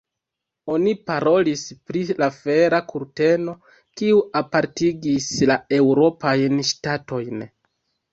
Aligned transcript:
Oni 0.75 0.91
parolis 1.09 1.65
pri 1.89 1.99
la 2.21 2.29
fera 2.37 2.79
kurteno, 2.91 3.53
kiu 4.01 4.23
apartigis 4.41 5.29
la 5.53 5.59
eŭropajn 5.81 6.57
ŝtatojn. 6.71 7.45